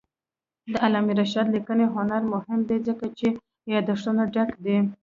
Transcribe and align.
د 0.71 0.73
علامه 0.85 1.13
رشاد 1.19 1.47
لیکنی 1.55 1.85
هنر 1.95 2.21
مهم 2.33 2.59
دی 2.69 2.77
ځکه 2.87 3.05
چې 3.17 3.27
یادښتونه 3.73 4.23
ډک 4.33 4.51
دي. 4.65 4.77